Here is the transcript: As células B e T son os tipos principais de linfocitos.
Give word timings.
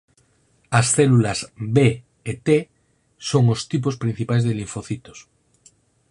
As 0.79 0.87
células 0.95 1.39
B 1.75 1.77
e 2.31 2.33
T 2.45 2.47
son 3.29 3.43
os 3.53 3.61
tipos 3.71 3.95
principais 4.03 4.41
de 4.43 4.55
linfocitos. 4.59 5.19